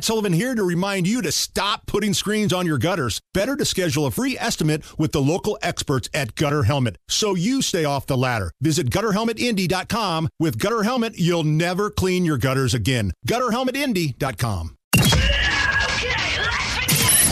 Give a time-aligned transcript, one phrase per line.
[0.00, 3.20] Matt Sullivan here to remind you to stop putting screens on your gutters.
[3.34, 7.60] Better to schedule a free estimate with the local experts at Gutter Helmet so you
[7.60, 8.50] stay off the ladder.
[8.62, 10.30] Visit gutterhelmetindy.com.
[10.38, 13.12] With Gutter Helmet, you'll never clean your gutters again.
[13.28, 14.74] Gutterhelmetindy.com.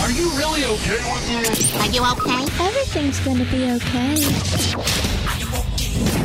[0.00, 1.74] Are you really okay with this?
[1.74, 2.66] Are you okay?
[2.66, 4.14] Everything's gonna be okay.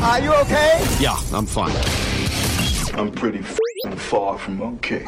[0.01, 0.85] Are you okay?
[0.99, 1.71] Yeah, I'm fine.
[2.99, 5.05] I'm pretty f***ing far from okay.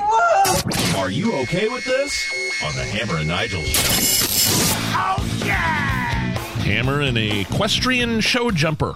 [0.97, 2.61] Are you okay with this?
[2.63, 4.75] On the Hammer and Nigel show.
[4.97, 6.33] Oh, yeah!
[6.63, 8.93] Hammer and a equestrian show jumper.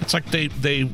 [0.00, 0.84] It's like they they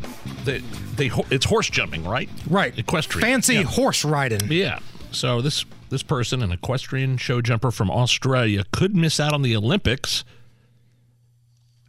[0.45, 0.59] they
[0.97, 2.29] they ho- it's horse jumping, right?
[2.49, 2.77] Right.
[2.79, 3.21] Equestrian.
[3.29, 3.63] Fancy Yeah.
[3.65, 4.41] horse riding.
[4.51, 4.79] Yeah.
[5.11, 9.57] So this this person, an equestrian show jumper from Australia, could miss out on the
[9.57, 10.25] Olympics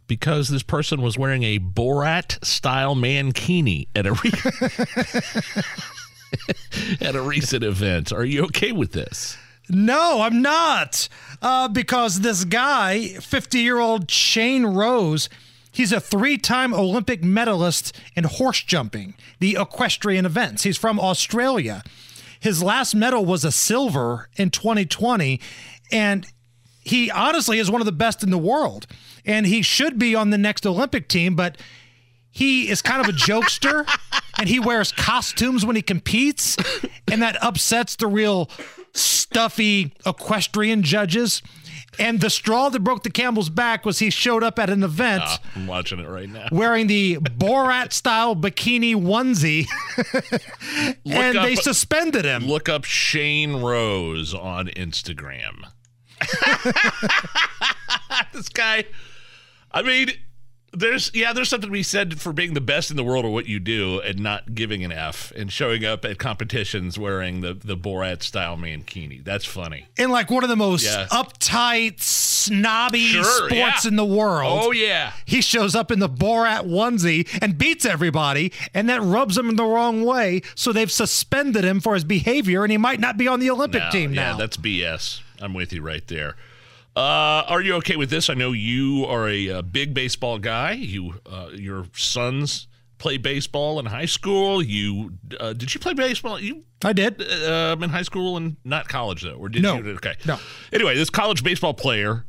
[0.08, 5.62] because this person was wearing a Borat style mankini at a re-
[7.00, 8.12] at a recent event.
[8.12, 9.36] Are you okay with this?
[9.68, 11.08] No, I'm not.
[11.40, 15.28] Uh, because this guy, 50 year old Shane Rose,
[15.70, 20.64] he's a three time Olympic medalist in horse jumping, the equestrian events.
[20.64, 21.82] He's from Australia.
[22.38, 25.40] His last medal was a silver in 2020.
[25.92, 26.26] And
[26.84, 28.86] he honestly is one of the best in the world.
[29.24, 31.56] And he should be on the next Olympic team, but
[32.32, 33.86] he is kind of a jokester
[34.38, 36.56] and he wears costumes when he competes
[37.10, 38.50] and that upsets the real
[38.94, 41.42] stuffy equestrian judges
[41.98, 45.22] and the straw that broke the camel's back was he showed up at an event
[45.26, 46.48] Ah, I'm watching it right now.
[46.50, 49.66] wearing the Borat style bikini onesie
[51.04, 55.66] and up- they suspended him Look up Shane Rose on Instagram.
[58.32, 58.84] this guy,
[59.70, 60.10] I mean,
[60.72, 63.30] there's yeah, there's something to be said for being the best in the world at
[63.30, 67.54] what you do and not giving an F and showing up at competitions wearing the
[67.54, 69.22] the Borat style mankini.
[69.22, 69.86] That's funny.
[69.96, 71.06] in like one of the most Yeah.
[71.10, 73.88] uptight snobby Sure, sports yeah.
[73.88, 75.12] in the world Oh yeah.
[75.24, 79.56] he shows up in the Borat onesie and beats everybody, and that rubs him in
[79.56, 80.42] the wrong way.
[80.54, 83.82] So they've suspended him for his behavior, and he might not be on the Olympic
[83.82, 84.36] No, team yeah, now.
[84.38, 85.20] that's BS.
[85.40, 86.36] I'm with you right there.
[86.94, 88.28] Uh, are you okay with this?
[88.28, 90.72] I know you are a, uh big baseball guy.
[90.72, 92.66] You, uh, your sons
[92.98, 94.62] play baseball in high school.
[94.62, 96.38] You uh, did you play baseball?
[96.38, 97.22] You I did.
[97.48, 99.76] um, in high school and not college though, or did No.
[99.78, 99.90] you?
[99.96, 100.38] Okay, No.
[100.72, 102.26] Anyway, this college baseball player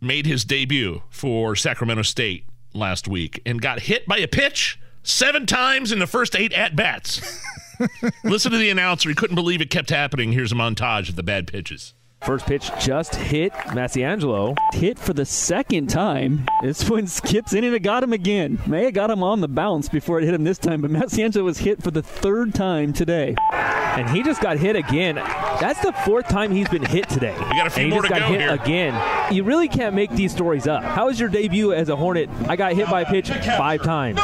[0.00, 2.44] made his debut for Sacramento State
[2.74, 6.76] last week and got hit by a pitch seven times in the first eight at
[6.76, 7.42] bats.
[8.24, 10.32] Listen to the announcer; he couldn't believe it kept happening.
[10.32, 11.92] Here's a montage of the bad pitches.
[12.22, 14.56] First pitch just hit Massiangelo.
[14.74, 16.44] Hit for the second time.
[16.60, 18.58] This one skips in and it got him again.
[18.66, 21.44] May have got him on the bounce before it hit him this time, but Massiangelo
[21.44, 23.36] was hit for the third time today.
[23.52, 25.14] And he just got hit again.
[25.14, 27.32] That's the fourth time he's been hit today.
[27.32, 28.50] We got a few and he more just to got go hit here.
[28.54, 29.32] again.
[29.34, 30.82] You really can't make these stories up.
[30.82, 32.28] How was your debut as a Hornet?
[32.48, 34.20] I got hit by a pitch five times.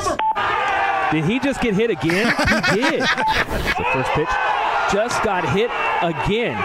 [1.12, 2.26] Did he just get hit again?
[2.74, 3.00] He did.
[3.02, 4.28] the first pitch
[4.92, 5.70] just got hit
[6.02, 6.56] again.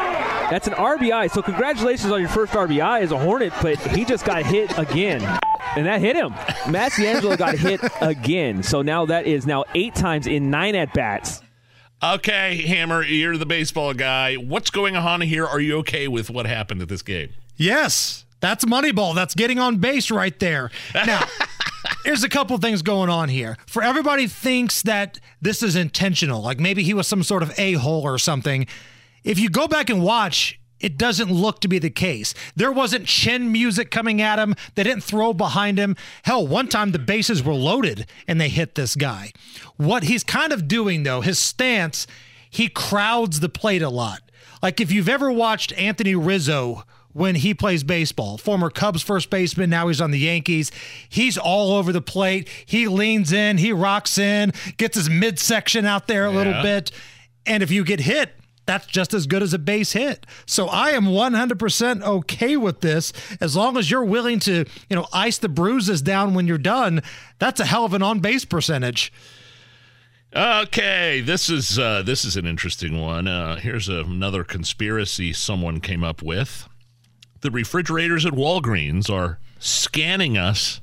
[0.50, 1.30] That's an RBI.
[1.32, 5.22] So congratulations on your first RBI as a Hornet, but he just got hit again.
[5.76, 6.32] And that hit him.
[6.72, 8.64] Massiangelo got hit again.
[8.64, 11.42] So now that is now eight times in nine at bats.
[12.02, 14.36] Okay, Hammer, you're the baseball guy.
[14.36, 15.46] What's going on here?
[15.46, 17.30] Are you okay with what happened at this game?
[17.56, 19.16] Yes, that's Moneyball.
[19.16, 20.70] That's getting on base right there.
[20.94, 21.24] Now,
[22.06, 23.58] there's a couple things going on here.
[23.66, 27.74] For everybody thinks that this is intentional, like maybe he was some sort of a
[27.74, 28.68] hole or something.
[29.28, 32.34] If you go back and watch, it doesn't look to be the case.
[32.56, 34.56] There wasn't chin music coming at him.
[34.76, 35.98] They didn't throw behind him.
[36.24, 39.34] Hell, one time the bases were loaded and they hit this guy.
[39.76, 42.08] What he's kind of doing, though, his stance,
[42.50, 44.22] he crowds the plate a lot.
[44.64, 49.70] Like if you've ever watched Anthony Rizzo when he plays baseball, former Cubs first baseman,
[49.70, 50.72] now he's on the Yankees.
[51.10, 52.48] He's all over the plate.
[52.66, 56.92] He leans in, he rocks in, gets his midsection out there a little bit.
[57.46, 58.37] And if you get hit,
[58.68, 60.26] that's just as good as a base hit.
[60.46, 63.12] So I am 100% okay with this
[63.42, 67.02] as long as you're willing to, you know, ice the bruises down when you're done.
[67.40, 69.12] That's a hell of an on-base percentage.
[70.36, 73.28] Okay, this is uh, this is an interesting one.
[73.28, 76.68] Uh, here's another conspiracy someone came up with.
[77.42, 80.82] The refrigerators at Walgreens are scanning us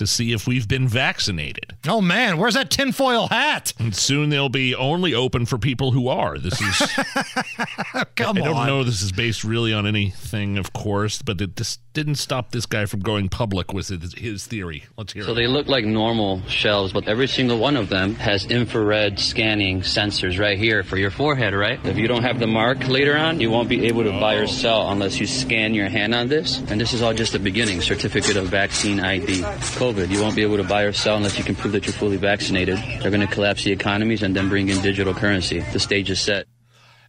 [0.00, 1.76] to see if we've been vaccinated.
[1.86, 3.74] Oh man, where's that tinfoil hat?
[3.78, 6.38] And soon they'll be only open for people who are.
[6.38, 6.76] This is
[8.16, 8.66] Come I don't on.
[8.66, 12.64] know this is based really on anything, of course, but it just didn't stop this
[12.66, 14.84] guy from going public with his, his theory.
[14.96, 15.34] Let's hear So it.
[15.34, 20.38] they look like normal shelves, but every single one of them has infrared scanning sensors
[20.38, 21.78] right here for your forehead, right?
[21.84, 24.44] If you don't have the mark later on, you won't be able to buy or
[24.44, 24.46] oh.
[24.46, 26.58] sell unless you scan your hand on this.
[26.70, 29.40] And this is all just the beginning, certificate of vaccine ID.
[29.42, 31.92] COVID, you won't be able to buy or sell unless you can prove that you're
[31.92, 32.76] fully vaccinated.
[33.00, 35.60] They're going to collapse the economies and then bring in digital currency.
[35.72, 36.46] The stage is set.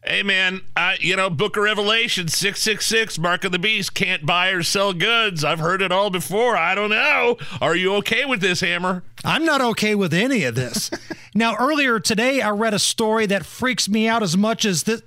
[0.04, 4.50] Hey, man, uh, you know, Book of Revelation 666, Mark of the Beast, can't buy
[4.50, 5.44] or sell goods.
[5.44, 6.58] I've heard it all before.
[6.58, 7.38] I don't know.
[7.62, 9.04] Are you okay with this, Hammer?
[9.24, 10.90] I'm not okay with any of this.
[11.36, 15.04] now, earlier today, I read a story that freaks me out as much as this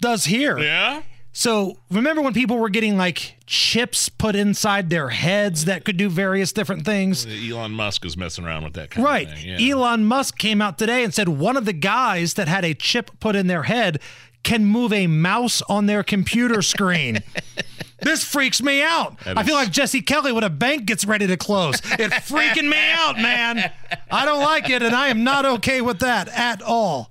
[0.00, 0.58] does here.
[0.58, 1.02] Yeah?
[1.40, 6.08] So, remember when people were getting like chips put inside their heads that could do
[6.08, 7.28] various different things?
[7.28, 9.28] Elon Musk is messing around with that kind Right.
[9.28, 9.56] of thing.
[9.56, 9.76] Yeah.
[9.76, 13.12] Elon Musk came out today and said one of the guys that had a chip
[13.20, 14.00] put in their head
[14.42, 17.20] can move a mouse on their computer screen.
[18.00, 19.20] this freaks me out.
[19.20, 21.76] That I feel is- like Jesse Kelly when a bank gets ready to close.
[22.00, 23.70] It's freaking me out, man.
[24.10, 27.06] I don't like it, and I am not okay with that at all.